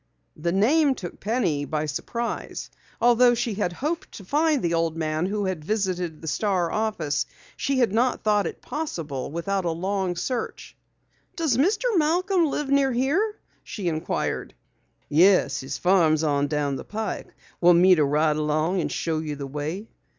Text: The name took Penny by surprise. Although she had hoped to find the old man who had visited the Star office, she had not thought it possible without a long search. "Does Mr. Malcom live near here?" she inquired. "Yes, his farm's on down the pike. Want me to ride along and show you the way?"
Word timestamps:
The 0.35 0.51
name 0.51 0.95
took 0.95 1.19
Penny 1.19 1.63
by 1.63 1.85
surprise. 1.85 2.71
Although 2.99 3.35
she 3.35 3.53
had 3.53 3.71
hoped 3.71 4.11
to 4.13 4.25
find 4.25 4.63
the 4.63 4.73
old 4.73 4.97
man 4.97 5.27
who 5.27 5.45
had 5.45 5.63
visited 5.63 6.21
the 6.23 6.27
Star 6.27 6.71
office, 6.71 7.27
she 7.55 7.77
had 7.77 7.91
not 7.93 8.23
thought 8.23 8.47
it 8.47 8.63
possible 8.63 9.29
without 9.29 9.63
a 9.63 9.69
long 9.69 10.15
search. 10.15 10.75
"Does 11.35 11.55
Mr. 11.55 11.83
Malcom 11.97 12.47
live 12.47 12.69
near 12.69 12.91
here?" 12.91 13.35
she 13.63 13.87
inquired. 13.87 14.55
"Yes, 15.07 15.59
his 15.59 15.77
farm's 15.77 16.23
on 16.23 16.47
down 16.47 16.77
the 16.77 16.83
pike. 16.83 17.31
Want 17.61 17.77
me 17.77 17.93
to 17.93 18.03
ride 18.03 18.37
along 18.37 18.81
and 18.81 18.91
show 18.91 19.19
you 19.19 19.35
the 19.35 19.45
way?" 19.45 19.87